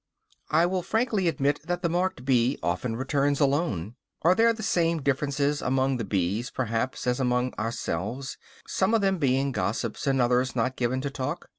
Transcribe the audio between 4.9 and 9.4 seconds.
differences among the bees, perhaps, as among ourselves, some of them